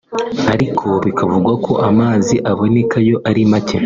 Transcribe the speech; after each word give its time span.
ariko 0.53 0.87
bikavugwa 1.05 1.53
ko 1.65 1.73
amazi 1.89 2.35
aboneka 2.51 2.97
yo 3.09 3.17
ari 3.29 3.41
make 3.51 3.77